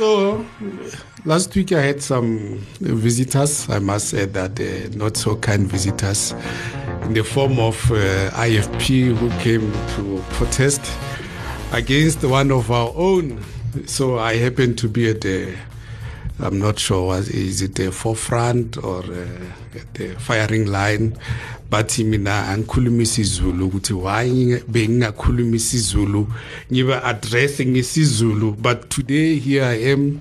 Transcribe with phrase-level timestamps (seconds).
[0.00, 0.46] So
[1.26, 3.68] last week I had some visitors.
[3.68, 6.32] I must say that uh, not so kind visitors,
[7.02, 10.80] in the form of uh, IFP who came to protest
[11.72, 13.44] against one of our own.
[13.84, 15.54] So I happened to be at the
[16.38, 19.26] I'm not sure is it the forefront or uh,
[19.92, 21.14] the firing line
[21.70, 26.26] bathi mina angikhulumisa izulu ukuthi why bengingakhulumisa izulu
[26.72, 27.20] ngiba
[28.58, 30.20] but today here I am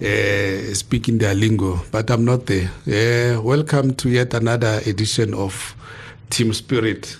[0.00, 2.70] uh, speaking their lingo but I'm not there.
[2.86, 5.74] Uh, welcome to yet another edition of
[6.28, 7.16] Team Spirit.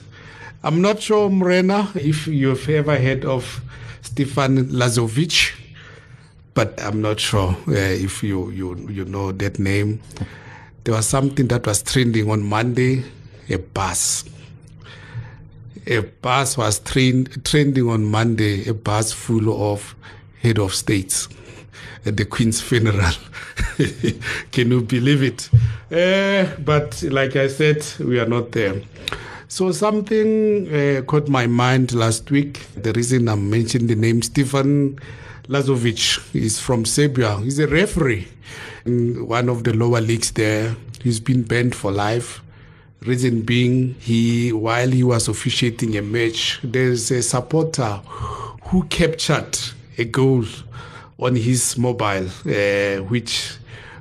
[0.62, 3.62] I'm not sure Morena if you've ever heard of
[4.02, 5.52] Stefan Lazovic
[6.54, 10.00] but I'm not sure uh, if you, you you know that name.
[10.84, 13.04] There was something that was trending on Monday,
[13.50, 14.24] a bus.
[15.86, 19.94] A bus was trend, trending on Monday, a bus full of
[20.40, 21.28] head of states
[22.06, 23.12] at the Queen's funeral.
[24.52, 25.50] Can you believe it?
[25.90, 28.80] Uh, but like I said, we are not there.
[29.48, 32.60] So something uh, caught my mind last week.
[32.76, 34.98] The reason I mentioned the name Stefan
[35.48, 37.36] Lazovic is from Serbia.
[37.38, 38.28] He's a referee
[38.84, 40.76] in one of the lower leagues there.
[41.02, 42.40] He's been banned for life.
[43.06, 48.00] Reason being, he while he was officiating a match, there's a supporter
[48.64, 49.58] who captured
[49.96, 50.44] a goal
[51.18, 53.56] on his mobile, uh, which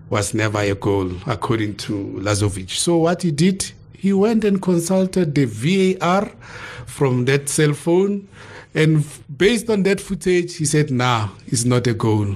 [0.09, 2.71] was never a goal, according to Lazovic.
[2.71, 6.29] So what he did, he went and consulted the VAR
[6.85, 8.27] from that cell phone
[8.73, 12.35] and based on that footage, he said, nah, it's not a goal.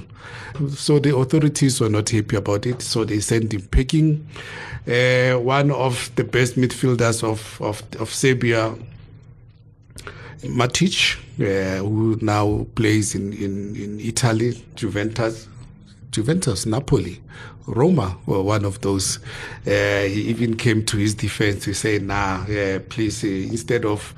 [0.70, 2.82] So the authorities were not happy about it.
[2.82, 4.26] So they sent him packing.
[4.86, 8.74] Uh, one of the best midfielders of, of, of Serbia,
[10.42, 15.48] Matic, uh, who now plays in, in, in Italy, Juventus,
[16.10, 17.20] Juventus, Napoli,
[17.66, 19.18] Roma were one of those.
[19.66, 24.14] Uh, he even came to his defense to say, nah, uh, please, uh, instead of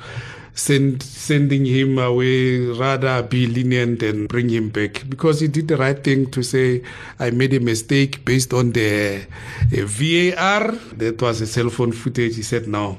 [0.56, 5.76] send, sending him away, rather be lenient and bring him back because he did the
[5.76, 6.82] right thing to say,
[7.20, 9.26] I made a mistake based on the
[9.70, 10.72] VAR.
[10.96, 12.34] That was a cell phone footage.
[12.36, 12.98] He said, no.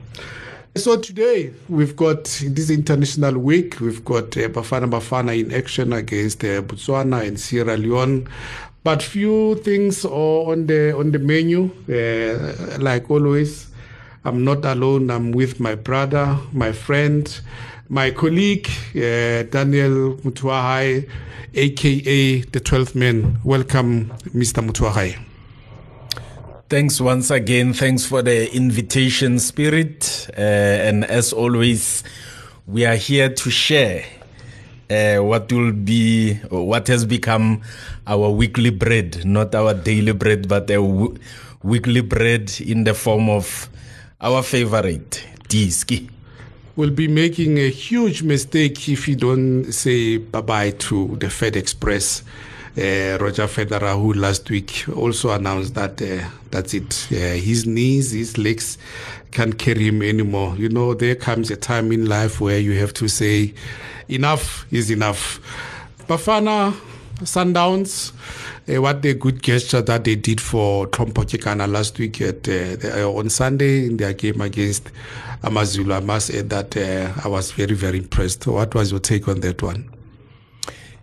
[0.75, 3.79] So today we've got this international week.
[3.79, 8.27] We've got uh, Bafana Bafana in action against uh, Botswana and Sierra Leone.
[8.83, 13.67] But few things are on the on the menu, uh, like always.
[14.25, 15.09] I'm not alone.
[15.09, 17.39] I'm with my brother, my friend,
[17.89, 21.09] my colleague, uh, Daniel Mothowagae,
[21.53, 23.39] aka the 12th man.
[23.43, 24.61] Welcome, Mr.
[24.67, 25.17] Mutuahai.
[26.69, 27.73] Thanks once again.
[27.73, 30.27] Thanks for the invitation, Spirit.
[30.37, 32.03] Uh, and as always,
[32.67, 34.03] we are here to share
[34.89, 37.61] uh, what will be, what has become
[38.05, 41.15] our weekly bread, not our daily bread, but a w-
[41.63, 43.69] weekly bread in the form of
[44.19, 46.09] our favorite, Diski.
[46.75, 51.55] We'll be making a huge mistake if you don't say bye bye to the Fed
[51.55, 52.23] Express.
[52.77, 57.07] Uh, Roger Federer, who last week also announced that uh, that's it.
[57.11, 58.77] Uh, his knees, his legs
[59.31, 60.55] can't carry him anymore.
[60.55, 63.55] You know, there comes a time in life where you have to say,
[64.07, 65.39] enough is enough.
[66.07, 66.71] Bafana,
[67.21, 68.11] Sundowns,
[68.69, 73.09] uh, what a good gesture that they did for Hlompho Kekana last week at, uh,
[73.11, 74.91] on Sunday in their game against
[75.43, 75.93] Amazulu.
[75.93, 78.47] I must add that I was very, very impressed.
[78.47, 79.96] What was your take on that one?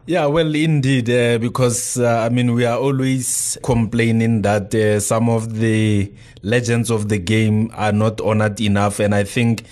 [0.07, 5.31] Yeah, well, indeed, uh, because uh, I mean, we are always complaining that uh, some
[5.31, 9.65] of the legends of the game are not honored enough, and I think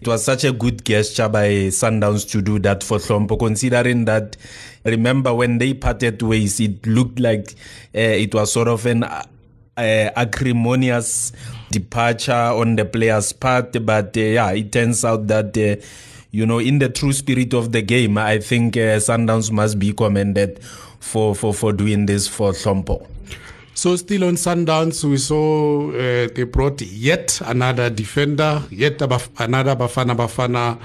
[0.00, 4.36] it was such a good gesture by Sundowns to do that for Hlompho, considering that.
[4.84, 7.50] Remember when they parted ways, it looked like
[7.94, 9.22] uh, it was sort of an uh,
[9.76, 11.32] acrimonious
[11.70, 15.54] departure on the player's part, but uh, yeah, it turns out that
[16.30, 19.92] you know, in the true spirit of the game, I think uh, Sundowns must be
[19.92, 20.62] commended
[21.00, 23.06] for, for, for doing this for Hlompho.
[23.74, 30.14] So still on Sundowns, we saw uh, they brought yet another defender, yet another Bafana
[30.14, 30.78] Bafana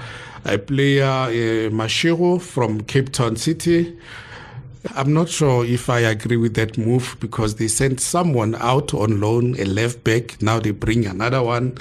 [0.66, 3.96] player, uh, Mashego from Cape Town City.
[4.94, 9.20] I'm not sure if I agree with that move because they sent someone out on
[9.20, 10.40] loan, a left back.
[10.42, 11.78] Now they bring another one.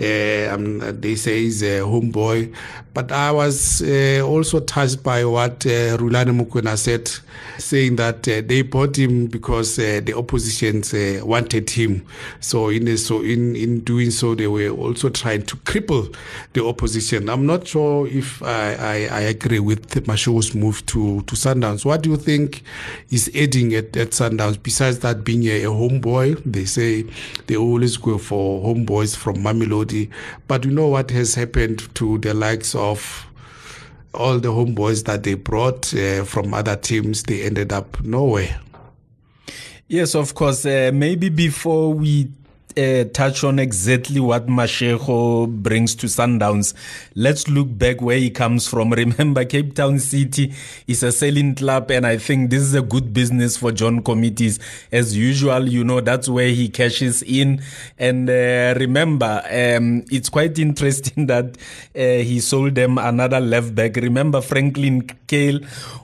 [0.00, 2.54] Uh, um, they say he's a homeboy.
[2.94, 7.10] But I was uh, also touched by what uh, Rulani Mokwena said,
[7.58, 12.06] saying that uh, they bought him because uh, the opposition uh, wanted him.
[12.40, 16.14] So in so in, in doing so, they were also trying to cripple
[16.54, 17.28] the opposition.
[17.28, 21.84] I'm not sure if I, I, I agree with Mashego's move to, to Sundowns.
[21.84, 22.47] What do you think?
[22.48, 22.62] Think
[23.10, 24.62] is adding at, at Sundowns.
[24.62, 27.04] Besides that being a, a homeboy, they say
[27.46, 30.10] they always go for homeboys from Mamelodi.
[30.46, 33.26] But you know what has happened to the likes of
[34.14, 38.60] all the homeboys that they brought uh, from other teams, they ended up nowhere.
[39.86, 40.66] Yes, of course.
[40.66, 42.30] Uh, maybe before we
[42.78, 46.74] uh, touch on exactly what Mashego brings to Sundowns,
[47.14, 48.90] let's look back where he comes from.
[48.98, 50.54] Remember, Cape Town City
[50.86, 54.60] is a selling club, and I think this is a good business for John Comitis.
[54.92, 57.62] As usual, you know, that's where he cashes in.
[57.98, 61.58] And uh, remember, um, it's quite interesting that
[61.96, 63.96] uh, he sold them another left back.
[63.96, 65.60] Remember, Franklin Kale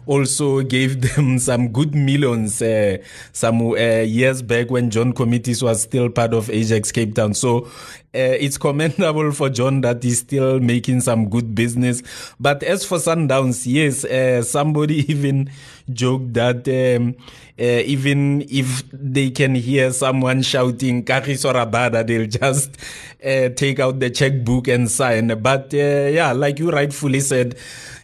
[0.07, 2.99] also gave them some good millions uh,
[3.33, 7.35] some uh, years back when John Comitis was still part of Ajax Cape Town.
[7.35, 7.67] So
[8.15, 12.01] uh, it's commendable for John that he's still making some good business.
[12.39, 15.51] But as for Sundowns, yes, uh, somebody even
[15.93, 17.17] joked that um,
[17.59, 22.77] uh, even if they can hear someone shouting Kagiso Rabada, they'll just
[23.25, 25.29] uh, take out the checkbook and sign.
[25.43, 27.57] But uh, yeah, like you rightfully said,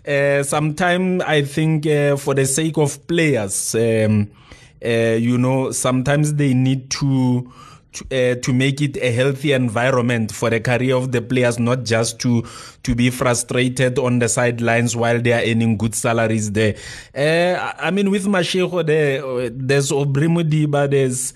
[0.06, 1.84] uh, sometimes I think
[2.18, 4.28] for the sake of players, um,
[4.82, 7.52] you know, sometimes they need to
[7.92, 11.84] to, uh, to make it a healthy environment for the career of the players, not
[11.84, 12.46] just to
[12.82, 16.76] to be frustrated on the sidelines while they are earning good salaries there.
[17.14, 21.34] Uh, I mean, with Mashego there, there's Aubrey Modiba, there's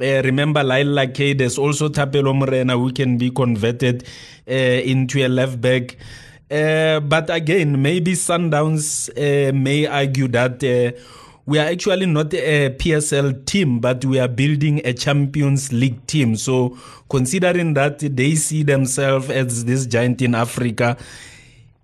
[0.00, 4.04] uh, remember Lyle Lakay, there's also Thapelo Morena who can be converted
[4.48, 5.96] uh, into a left back.
[6.50, 10.98] Uh, but again, maybe Sundowns uh, may argue that uh,
[11.48, 16.36] we are actually not a PSL team, but we are building a Champions League team.
[16.36, 16.76] So,
[17.08, 20.98] considering that they see themselves as this giant in Africa,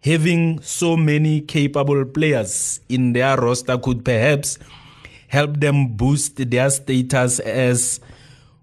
[0.03, 4.59] having so many capable players in their roster could perhaps
[5.29, 8.01] help them boost their status as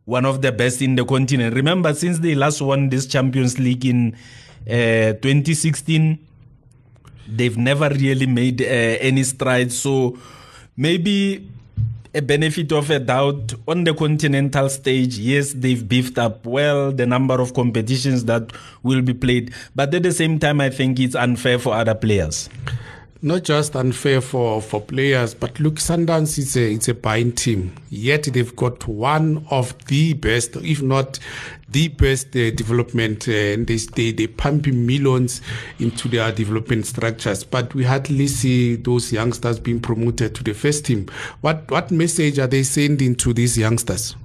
[0.05, 1.55] one of the best in the continent.
[1.55, 4.13] Remember, since they last won this Champions League in
[4.67, 6.19] uh, 2016,
[7.27, 9.79] they've never really made uh, any strides.
[9.79, 10.19] So
[10.81, 11.47] maybe
[12.15, 15.19] a benefit of a doubt on the continental stage.
[15.19, 18.51] Yes, they've beefed up well the number of competitions that
[18.81, 22.49] will be played, but at the same time, I think it's unfair for other players
[23.23, 27.71] not just unfair for, for players, but look, Sundowns is a it's a buying team.
[27.89, 31.19] Yet they've got one of the best, if not
[31.71, 35.41] the best uh, development, uh, and they, they they pump millions
[35.79, 37.43] into their development structures.
[37.43, 41.07] But we hardly see those youngsters being promoted to the first team.
[41.41, 44.15] What what message are they sending to these youngsters?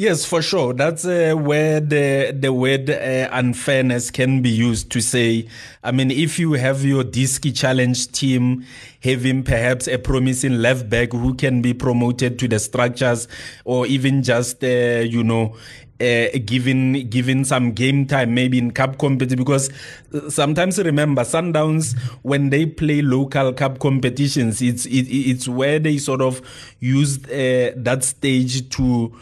[0.00, 0.74] Yes, for sure.
[0.74, 5.48] That's uh, where the the word uh, unfairness can be used to say.
[5.82, 8.64] I mean, if you have your Diski Challenge team
[9.02, 13.26] having perhaps a promising left back who can be promoted to the structures,
[13.64, 15.56] or even just uh, you know
[16.00, 19.70] uh, given given some game time maybe in cup competition because
[20.14, 25.98] uh, sometimes remember Sundowns when they play local cup competitions it's it, it's where they
[25.98, 26.40] sort of
[26.80, 29.12] use uh, that stage to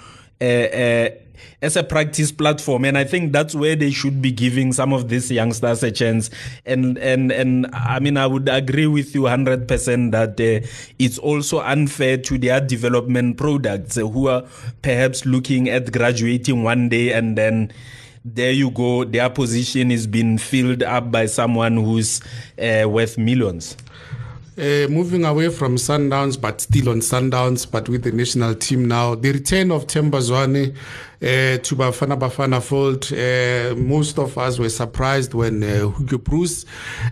[0.40, 1.08] uh, uh,
[1.62, 2.84] as a practice platform.
[2.84, 6.30] And i think that's where they should be giving some of these youngsters a chance.
[6.64, 10.66] And and and i mean i would agree with you 100% that uh,
[10.98, 14.44] it's also unfair to their development products uh, who are
[14.82, 17.72] perhaps looking at graduating one day and then
[18.24, 22.20] there you go their position is being filled up by someone who's
[22.60, 23.76] uh, worth millions
[24.58, 29.14] uh, moving away from Sundowns, but still on Sundowns, but with the national team now.
[29.14, 30.74] The return of Themba Zwane
[31.20, 33.12] uh, to Bafana Bafana Fold.
[33.12, 36.20] Uh, most of us were surprised when uh, Hugo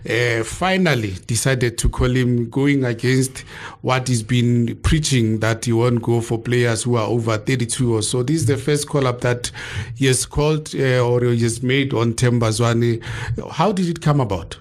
[0.09, 3.39] uh, finally decided to call him going against
[3.81, 8.01] what he's been preaching that he won't go for players who are over 32 or
[8.01, 8.23] so.
[8.23, 9.51] This is the first call up that
[9.95, 13.03] he has called or he has made on Themba Zwane.
[13.51, 14.57] How did it come about?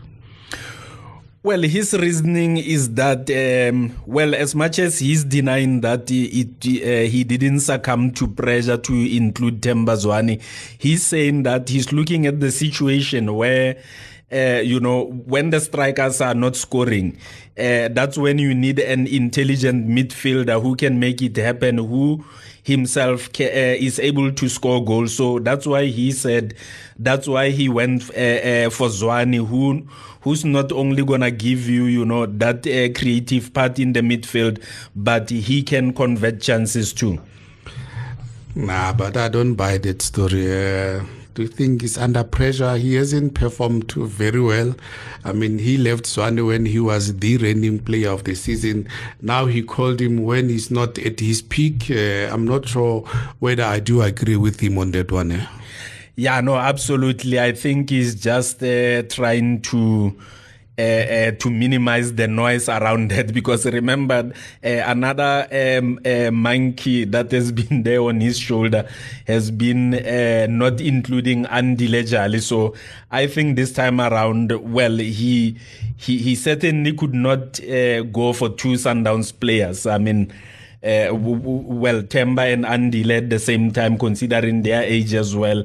[1.44, 6.48] Well, his reasoning is that, um, well, as much as he's denying that he,
[6.82, 10.40] uh, he didn't succumb to pressure to include Themba Zwane,
[10.78, 13.76] he's saying that he's looking at the situation where,
[14.32, 17.18] uh, you know, when the strikers are not scoring,
[17.58, 22.24] uh, that's when you need an intelligent midfielder who can make it happen, who
[22.64, 25.14] himself uh, is able to score goals.
[25.14, 26.54] So that's why he said,
[26.98, 29.86] that's why he went uh, uh, for Zwane, who
[30.22, 34.62] who's not only gonna give you, you know, that uh, creative part in the midfield,
[34.96, 37.20] but he can convert chances too.
[38.54, 40.46] Nah, but I don't buy that story.
[41.34, 42.76] Do you think he's under pressure?
[42.76, 44.76] He hasn't performed very well.
[45.24, 48.88] I mean, he left Zwane when he was the reigning player of the season.
[49.20, 51.90] Now he called him when he's not at his peak.
[51.90, 53.00] Uh, I'm not sure
[53.40, 55.32] whether I do agree with him on that one.
[55.32, 55.46] Eh?
[56.14, 57.40] Yeah, no, absolutely.
[57.40, 60.16] I think he's just uh, trying to
[60.76, 64.32] uh, uh, to minimize the noise around that because remember
[64.64, 68.88] uh, another um, uh, monkey that has been there on his shoulder
[69.26, 72.40] has been uh, not including Andile Jali.
[72.40, 72.74] So
[73.10, 75.56] I think this time around, well, he
[75.96, 79.86] he, he certainly could not uh, go for two Sundowns players.
[79.86, 80.32] I mean.
[80.84, 85.64] W- w- well, Themba and Andile at the same time, considering their age as well,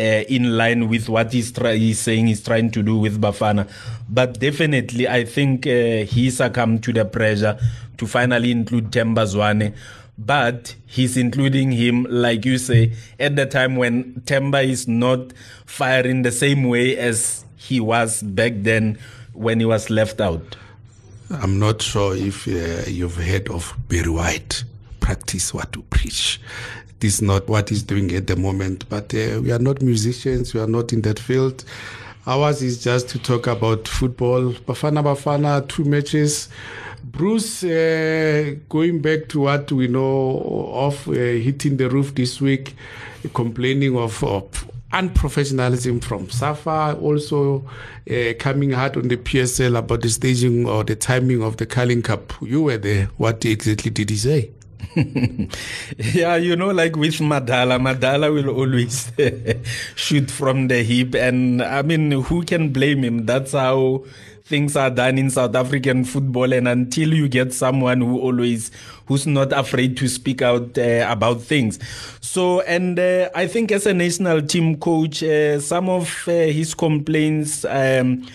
[0.00, 3.68] in line with what he's, he's saying he's trying to do with Bafana.
[4.08, 7.58] But definitely, I think uh, he succumbed to the pressure
[7.98, 9.74] to finally include Themba Zwane.
[10.16, 15.32] But he's including him, like you say, at the time when Themba is not
[15.64, 18.98] firing the same way as he was back then
[19.32, 20.56] when he was left out.
[21.30, 24.64] I'm not sure if uh, you've heard of Barry White.
[25.08, 26.38] Practice what to preach
[27.00, 28.86] this is not what he's doing at the moment.
[28.90, 31.64] But uh, we are not musicians, we are not in that field.
[32.26, 34.52] Ours is just to talk about football.
[34.52, 36.50] Bafana Bafana, two matches.
[37.02, 42.76] Broos, uh, going back to what we know of uh, hitting the roof this week,
[43.32, 47.64] complaining of, of unprofessionalism from SAFA, also
[48.10, 52.02] uh, coming hard on the PSL about the staging or the timing of the Carling
[52.02, 52.34] Cup.
[52.42, 53.06] You were there.
[53.16, 54.50] What exactly did he say?
[55.96, 59.12] yeah, you know, like with Madala, Madala will always
[59.96, 61.14] shoot from the hip.
[61.14, 63.26] And I mean, who can blame him?
[63.26, 64.04] That's how
[64.44, 66.52] things are done in South African football.
[66.52, 68.70] And until you get someone who always,
[69.06, 71.78] who's not afraid to speak out uh, about things.
[72.20, 76.74] So, and uh, I think as a national team coach, uh, some of uh, his
[76.74, 78.26] complaints um,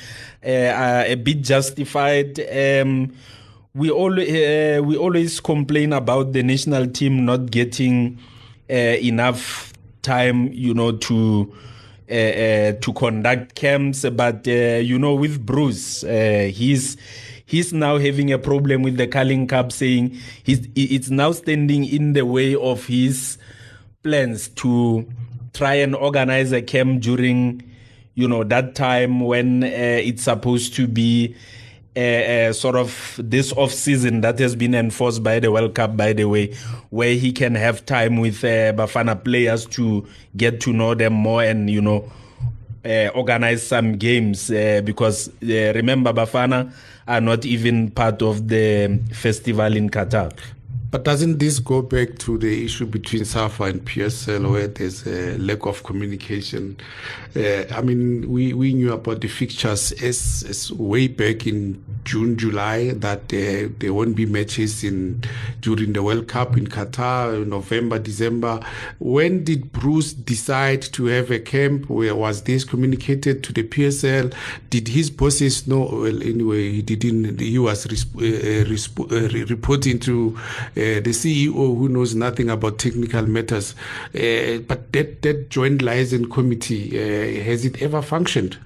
[0.46, 2.40] uh, are a bit justified.
[2.40, 3.14] Um,
[3.76, 8.20] we always uh, we always complain about the national team not getting
[8.70, 11.52] uh, enough time, you know, to
[12.10, 14.06] uh, to conduct camps.
[14.10, 16.98] But you know, with Broos, he's
[17.46, 22.14] he's now having a problem with the Carling Cup, saying he's it's now standing in
[22.14, 23.40] the way of his
[24.04, 25.08] plans to
[25.54, 27.64] try and organize a camp during,
[28.14, 31.36] you know, that time when it's supposed to be
[31.96, 35.96] uh, uh, sort of this off season that has been enforced by the World Cup,
[35.96, 36.54] by the way,
[36.90, 41.44] where he can have time with uh, Bafana players to get to know them more
[41.44, 42.12] and you know
[42.86, 46.74] uh, organize some games uh, because uh, remember Bafana
[47.08, 50.34] are not even part of the festival in Qatar.
[50.94, 55.40] But doesn't this go back to the issue between SAFA and PSL where there's a
[55.40, 56.78] lack of communication?
[57.36, 62.38] Uh, I mean, we, we knew about the fixtures as, as way back in June,
[62.38, 65.24] July, that uh, there won't be matches in
[65.62, 68.60] during the World Cup in Qatar, November, December.
[69.00, 71.90] When did Broos decide to have a camp?
[71.90, 74.34] Where was this communicated to the PSL?
[74.70, 75.90] Did his bosses know?
[75.92, 77.40] Well, anyway, he didn't.
[77.40, 82.80] He was resp- uh, resp- uh, reporting to uh, the CEO who knows nothing about
[82.80, 83.76] technical matters.
[84.14, 88.58] Uh, but that, that joint liaison committee, uh, has it ever functioned?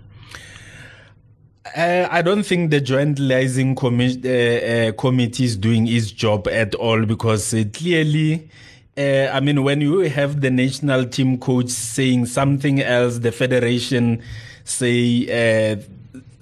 [1.77, 6.73] Uh, I don't think the joint commi- uh, uh, committee is doing its job at
[6.73, 8.49] all because clearly,
[8.97, 14.23] I mean, when you have the national team coach saying something else, the federation
[14.63, 15.77] say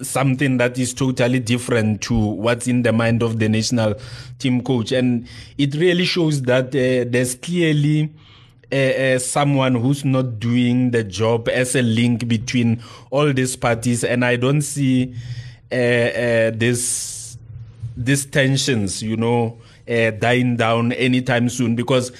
[0.00, 3.96] something that is totally different to what's in the mind of the national
[4.38, 4.90] team coach.
[4.90, 5.28] And
[5.58, 8.10] it really shows that uh, there's clearly
[8.72, 14.02] uh, uh, someone who's not doing the job as a link between all these parties.
[14.02, 15.14] And I don't see
[15.70, 17.38] this,
[17.96, 22.10] these tensions, you know, dying down anytime soon because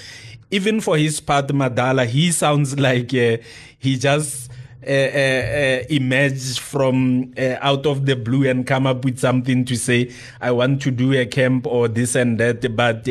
[0.50, 4.50] even for his part, Madala, he sounds like he just
[4.86, 9.76] uh, uh, emerge from uh, out of the blue and come up with something to
[9.76, 12.76] say, I want to do a camp or this and that.
[12.76, 13.08] But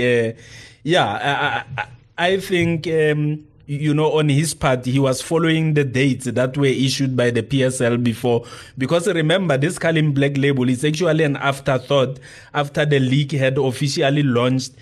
[0.84, 1.64] yeah,
[2.18, 2.88] I, think.
[2.88, 7.32] Um, you know, on his part, he was following the dates that were issued by
[7.32, 8.46] the PSL before.
[8.78, 12.20] Because remember, this Carling Black Label is actually an afterthought
[12.54, 14.74] after the league had officially launched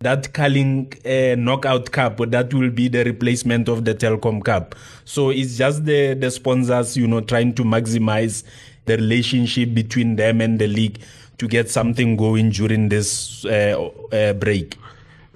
[0.00, 4.74] that Carling uh, Knockout Cup that will be the replacement of the Telkom Cup.
[5.04, 8.44] So it's just the the sponsors, you know, trying to maximize
[8.84, 11.00] the relationship between them and the league
[11.38, 14.76] to get something going during this uh, uh, break.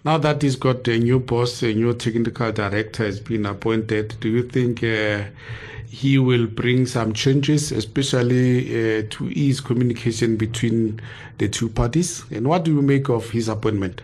[0.02, 4.30] Now that he's got a new boss, a new technical director has been appointed, do
[4.30, 5.24] you think uh,
[5.90, 11.02] he will bring some changes, especially uh, to ease communication between
[11.36, 12.24] the two parties?
[12.30, 14.00] And what do you make of his appointment?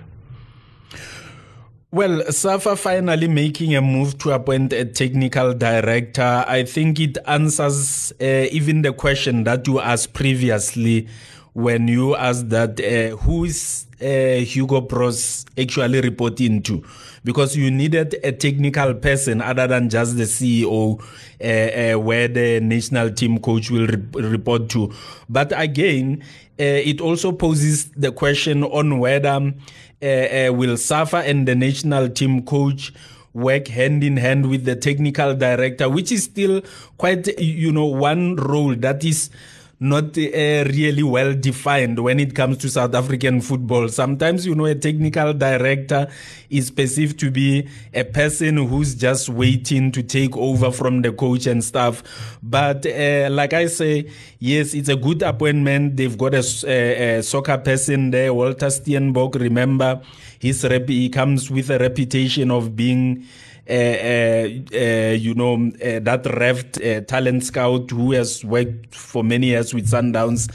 [1.93, 8.13] Well, SAFA finally making a move to appoint a technical director, I think it answers
[8.21, 11.09] uh, even the question that you asked previously
[11.57, 16.85] when you asked that uh, who is uh, Hugo Broos actually reporting to?
[17.25, 21.01] Because you needed a technical person other than just the CEO,
[21.41, 24.93] uh, uh, where the national team coach will re- report to.
[25.31, 26.23] But again,
[26.61, 32.43] uh, it also poses the question on whether uh, will SAFA and the national team
[32.43, 32.93] coach
[33.33, 36.61] work hand in hand with the technical director, which is still
[36.99, 39.31] quite, you know, one role that is
[39.79, 43.89] not uh, really well defined when it comes to South African football.
[43.89, 46.09] Sometimes, you know, a technical director
[46.49, 51.47] is perceived to be a person who's just waiting to take over from the coach
[51.47, 52.39] and stuff.
[52.43, 55.97] But uh, like I say, yes, it's a good appointment.
[55.97, 59.35] They've got a, a, a soccer person there, Walter Steenbok.
[59.35, 60.01] Remember,
[60.39, 63.27] his rep- he comes with a reputation of being
[63.69, 69.75] Eh, eh, eh, you know, that Revt talent scout who has worked for many years
[69.75, 70.49] with Sundowns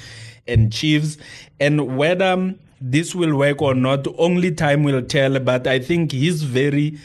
[0.47, 1.17] and Chiefs,
[1.59, 5.37] and whether this will work or not, only time will tell.
[5.39, 6.97] But I think his very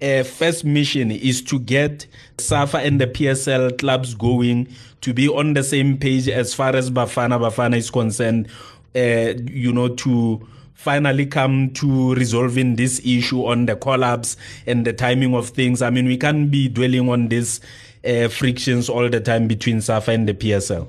[0.00, 2.06] uh, first mission is to get
[2.38, 4.68] SAFA and the PSL clubs going
[5.02, 8.48] to be on the same page as far as Bafana Bafana is concerned.
[8.96, 14.92] Uh, you know, to finally come to resolving this issue on the collapse and the
[14.92, 15.80] timing of things.
[15.80, 17.60] I mean, we can't be dwelling on these
[18.04, 20.86] uh, frictions all the time between SAFA and the PSL.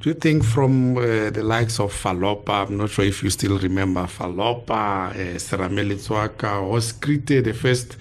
[0.00, 3.58] Do you think from uh, the likes of Falopa, I'm not sure if you still
[3.58, 7.96] remember Falopa, uh, Serame Letsoaka, was created the first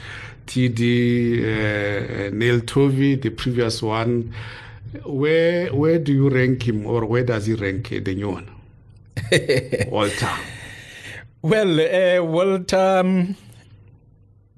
[0.47, 4.33] TD, uh, Neil Tovey, the previous one.
[5.05, 8.49] Where where do you rank him or where does he rank uh, the new one?
[9.91, 10.29] Walter.
[11.41, 13.35] Well, uh, Walter, um,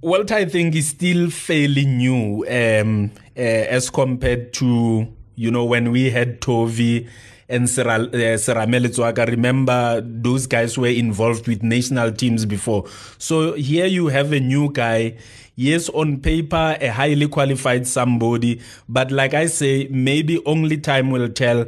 [0.03, 6.09] I think is still fairly new um, uh, as compared to you know when we
[6.09, 7.07] had Tovey
[7.47, 9.27] and Serame Letsoaka.
[9.27, 12.85] Remember, those guys were involved with national teams before.
[13.19, 15.17] So here you have a new guy.
[15.55, 21.29] Yes, on paper, a highly qualified somebody, but like I say, maybe only time will
[21.29, 21.65] tell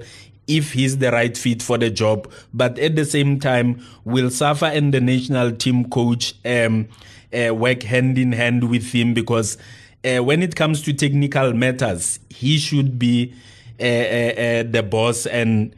[0.47, 2.31] if he's the right fit for the job.
[2.53, 6.87] But at the same time, will SAFA and the national team coach um,
[7.33, 9.13] uh, work hand in hand with him?
[9.13, 9.57] Because
[10.03, 13.33] uh, when it comes to technical matters, he should be
[13.79, 15.75] uh, uh, uh the boss and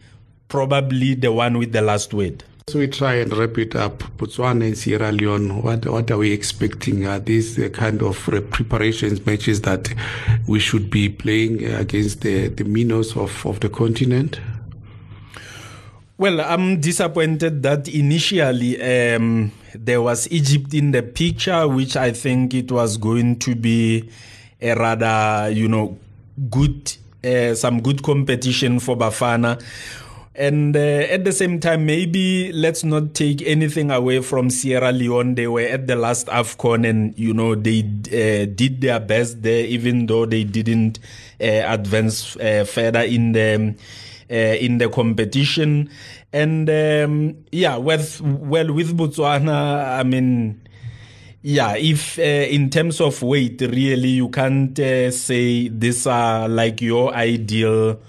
[0.48, 2.44] probably the one with the last word.
[2.68, 4.00] So we try and wrap it up.
[4.18, 7.06] Botswana and Sierra Leone, what what are we expecting?
[7.06, 8.18] Are these the kind of
[8.50, 9.94] preparations matches that
[10.48, 14.40] we should be playing against the, the minnows of, of the continent?
[16.18, 22.54] Well, I'm disappointed that initially um, there was Egypt in the picture, which I think
[22.54, 24.10] it was going to be
[24.62, 25.98] a rather, you know,
[26.50, 29.62] good, uh, some good competition for Bafana.
[30.34, 35.36] And uh, at the same time, maybe let's not take anything away from Sierra Leone.
[35.36, 39.66] They were at the last AFCON and, you know, they uh, did their best there,
[39.66, 41.00] even though they didn't
[41.42, 43.76] uh, advance uh, further in the
[44.30, 45.90] in the competition.
[46.34, 50.62] And um, yeah, with, well, with Botswana, I mean,
[51.48, 56.82] yeah, if uh, in terms of weight, really, you can't uh, say these are like
[56.82, 58.00] your ideal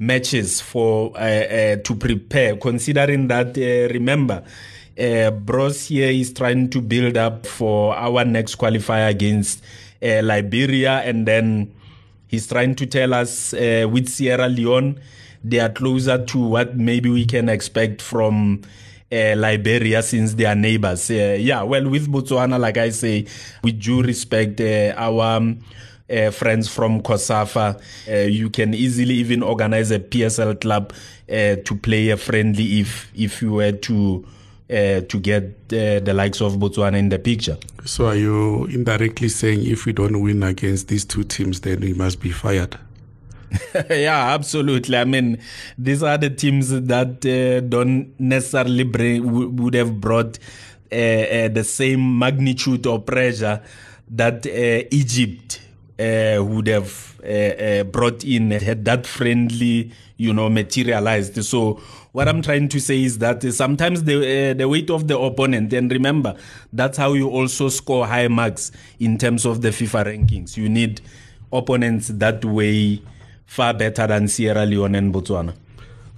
[0.00, 2.56] matches for uh, uh, to prepare.
[2.56, 4.42] Considering that, uh, remember,
[4.98, 9.62] uh, Broos here is trying to build up for our next qualifier against
[10.02, 11.72] uh, Liberia, and then
[12.26, 15.00] he's trying to tell us uh, with Sierra Leone
[15.44, 18.62] they are closer to what maybe we can expect from
[19.12, 21.10] uh, Liberia since they are neighbors.
[21.10, 23.26] Uh, yeah, well, with Botswana, like I say,
[23.62, 25.60] we do respect uh, our um,
[26.10, 27.80] uh, friends from COSAFA.
[28.08, 30.92] Uh, you can easily even organize a PSL club
[31.28, 34.26] uh, to play a friendly if if you were to.
[34.66, 37.56] to get the likes of Botswana in the picture.
[37.84, 41.92] So, are you indirectly saying if we don't win against these two teams, then we
[41.92, 42.76] must be fired?
[43.90, 44.96] yeah, absolutely.
[44.96, 45.38] I mean,
[45.78, 50.38] these are the teams that uh, don't necessarily bring would have brought
[50.92, 53.62] uh, uh, the same magnitude or pressure
[54.10, 55.60] that uh, Egypt
[55.98, 61.42] uh, would have uh, brought in had that friendly, you know, materialized.
[61.44, 61.80] So
[62.12, 65.72] what I'm trying to say is that sometimes the uh, the weight of the opponent,
[65.72, 66.36] and remember
[66.72, 70.56] that's how you also score high marks in terms of the FIFA rankings.
[70.56, 71.00] You need
[71.52, 73.00] opponents that way
[73.46, 75.54] far better than Sierra Leone and Botswana.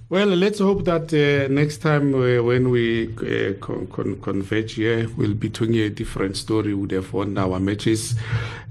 [0.09, 5.09] Well, let's hope that uh, next time uh, when we uh, con- con- converge here,
[5.17, 6.69] we'll be telling a different story.
[6.69, 8.15] We would have won our matches.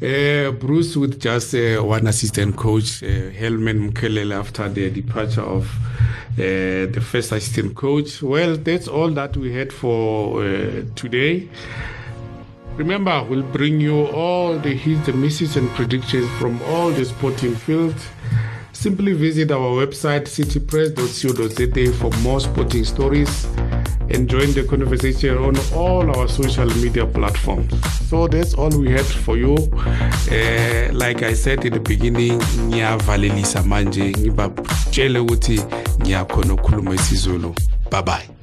[0.00, 5.70] Uh, Broos with just uh, one assistant coach, uh, Helman Mkhalele, after the departure of
[6.36, 8.22] the first assistant coach.
[8.22, 10.42] Well, that's all that we had for
[10.94, 11.50] today.
[12.76, 17.54] Remember, we'll bring you all the hits, the misses, and predictions from all the sporting
[17.54, 18.06] fields.
[18.76, 23.46] Simply visit our website citypress.co.za for more sporting stories
[24.10, 27.72] and join the conversation on all our social media platforms.
[28.08, 29.54] So that's all we had for you.
[30.30, 35.60] Uh, like I said in the beginning, ngiyavalelisa manje ngibatshele ukuthi
[36.02, 37.54] ngiyakhona ukukhuluma isizulu.
[37.90, 38.35] Bye bye.